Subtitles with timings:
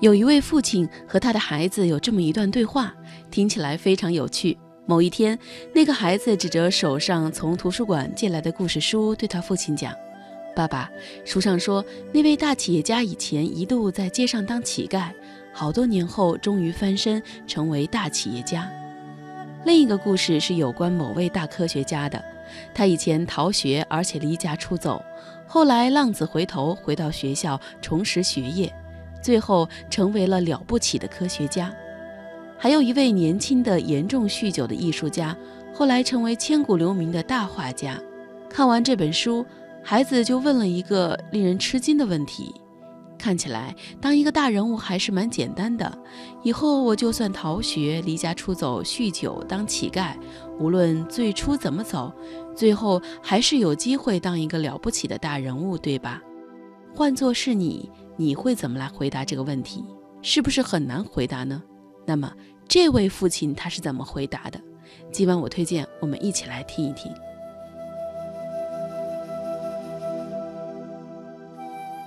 [0.00, 2.94] 有一位父亲和他的孩子有这么一段对话，
[3.30, 4.56] 听起来非常有趣。
[4.86, 5.38] 某一天，
[5.74, 9.94] 那个孩子指着手上从图书馆借来的故事书，对他父亲讲
[10.56, 10.90] ：“爸爸，
[11.26, 15.10] 书上说那位大企业家以前一度在街上当乞丐，
[15.52, 18.72] 好多年后终于翻身成为大企业家。”
[19.66, 22.24] 另一个故事是有关某位大科学家的，
[22.72, 25.04] 他以前逃学，而且离家出走，
[25.46, 28.72] 后来浪子回头，回到学校重拾学业。
[29.20, 31.74] 最后成为了了不起的科学家，
[32.58, 35.36] 还有一位年轻的严重酗酒的艺术家，
[35.72, 38.00] 后来成为千古留名的大画家。
[38.48, 39.44] 看完这本书，
[39.82, 42.52] 孩子就问了一个令人吃惊的问题：
[43.16, 45.98] 看起来当一个大人物还是蛮简单的，
[46.42, 50.14] 以后我就算逃学、离家出走、酗酒、当乞丐，
[50.58, 52.12] 无论最初怎么走，
[52.56, 56.20] 最后还是有机会当一个了不起的大人物，对吧？
[56.94, 57.88] 换作是你。
[58.20, 59.82] 你会怎么来回答这个问题？
[60.20, 61.62] 是不是很难回答呢？
[62.04, 62.30] 那么
[62.68, 64.60] 这位父亲他是怎么回答的？
[65.10, 67.10] 今晚我推荐我们一起来听一听。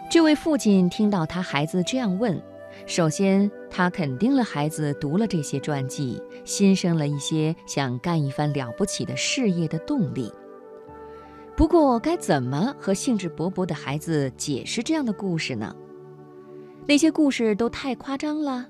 [0.07, 2.39] 这位父亲听到他孩子这样问，
[2.85, 10.31] 首先他肯定了孩子读了这些传记，心生了一些想干一番了不起的事业的动力。
[11.57, 15.75] 不过，该怎么和兴致勃勃的孩子解释这样的故事呢？
[16.85, 18.67] 那些故事都太夸张了，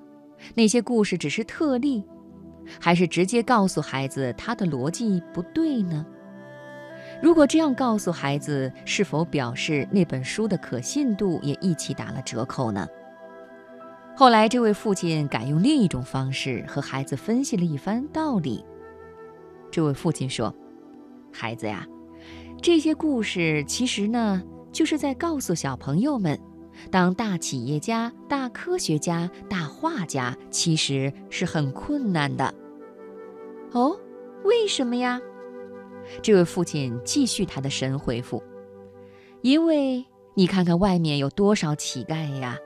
[0.54, 2.04] 那些故事只是特例，
[2.80, 6.06] 还是直接告诉孩子他的逻辑不对呢？
[7.22, 12.88] 如果这样告诉孩子，是否表示那本书的可信度也一起打了折扣呢？
[14.16, 18.64] 后来，这位父亲改用另一种方式和孩子分析了一番道理。
[19.72, 20.54] 这位父亲说
[21.34, 21.88] ：“孩子呀，
[22.62, 26.40] 这些故事其实呢，就是在告诉小朋友们。”
[26.92, 32.54] 当大企业家、大科学家、大画家，其实是很困难的。
[33.72, 33.98] 哦，
[34.44, 35.22] 为什么呀？
[36.22, 38.44] 这位父亲继续他的神回复
[39.42, 42.58] ：“因为你看看外面有多少乞丐呀，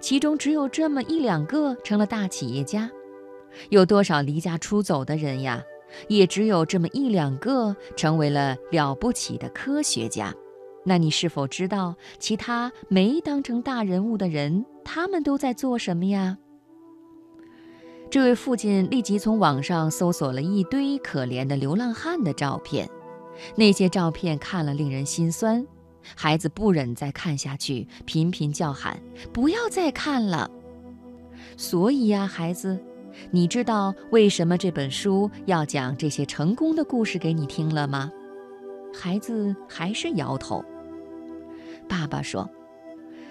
[0.00, 2.88] 其中只有这么一两个成了大企业家；
[3.70, 5.62] 有多少离家出走的人呀，
[6.08, 10.32] 也只有这么一两个成为了了不起的科学家。”
[10.88, 16.38] 那你是否知道其他没当成大人物的人，他们都在做什么呀？
[18.08, 22.88] 这位父亲立即从网上搜索了一堆可怜的流浪汉的照片，
[23.56, 25.66] 那些照片看了令人心酸。
[26.14, 28.96] 孩子不忍再看下去，频频叫喊
[29.34, 30.48] ：“不要再看了！”
[31.58, 32.78] 所以呀，孩子，
[33.32, 38.12] 你知道为什么这本书要讲这些成功的故事给你听了吗？
[38.94, 40.64] 孩子还是摇头。
[41.88, 42.48] 爸爸说：“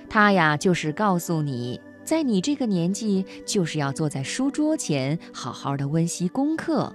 [0.09, 6.93] 他呀，就是告诉你，在你这个年纪，就是要坐在书桌前，好好的温习功课。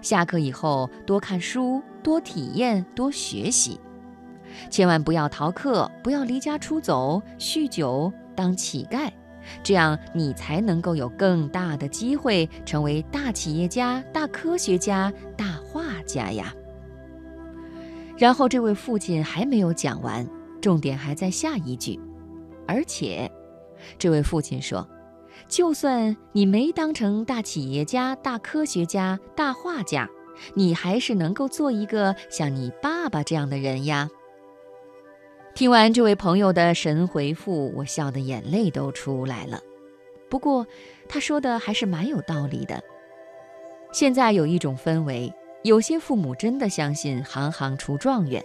[0.00, 3.80] 下课以后，多看书，多体验，多学习。
[4.70, 9.10] 千万不要逃课，不要离家出走，酗酒，当乞丐。
[9.62, 16.54] 这样，你才能够有更大的机会成为大企业家、大科学家、大画家呀。”
[18.16, 20.24] 然后，这位父亲还没有讲完。
[20.62, 22.00] 重点还在下一句，
[22.66, 23.30] 而且，
[23.98, 24.88] 这位父亲说
[25.48, 30.08] ：“就算你没当成大企业家、大科学家、大画家，
[30.54, 34.08] 你还是能够做一个像你爸爸这样的人呀。”
[35.54, 39.60] 听完这位朋友的神回复，我笑得眼泪都出来了。
[40.30, 40.66] 不过，
[41.08, 42.82] 他说的还是蛮有道理的。
[43.92, 45.30] 现在有一种氛围，
[45.64, 48.42] 有些父母真的相信“行行出状元”。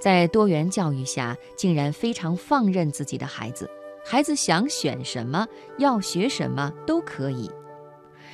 [0.00, 3.68] 在多元教育下，竟然非常放任自己的孩子，
[4.04, 5.46] 孩子想选什么、
[5.78, 7.50] 要学什么都可以，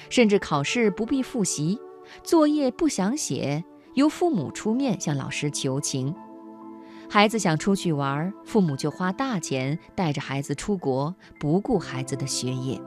[0.09, 1.79] 甚至考试不必复习，
[2.23, 6.15] 作业不想写，由父母出面向老师求情。
[7.09, 12.81] 孩子想出去玩，父母就花大钱带着孩子出国，不顾孩子的学业。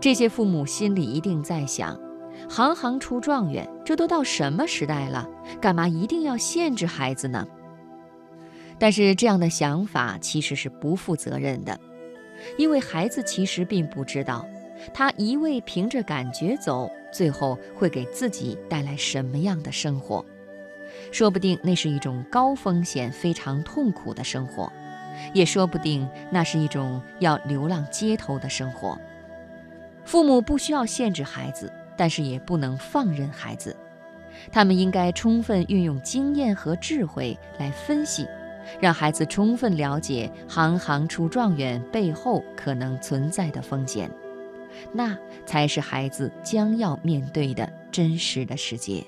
[0.00, 1.98] 这些父母心里一定在想。
[2.48, 5.28] 行行出状元，这都到什么时代了？
[5.60, 7.46] 干嘛一定要限制孩子呢？
[8.78, 11.78] 但是这样的想法其实是不负责任的，
[12.56, 14.46] 因为孩子其实并不知道，
[14.94, 20.24] 他一味凭着感觉走，最后会给自己带来什么样的生活。
[21.12, 24.72] 说不定那是一种高风险、非常痛苦的生活，
[25.34, 28.98] 也说不定那是一种要流浪街头的生活。
[30.04, 31.72] 父母不需要限制孩子。
[32.00, 33.76] 但是也不能放任孩子，
[34.50, 38.26] 他们应该充分运用经验和智慧来分析，
[38.80, 44.10] 让孩子充分了解行行出状元背后可能存在的风险，
[44.94, 45.14] 那
[45.44, 49.04] 才是孩子将要面对的真实的世界。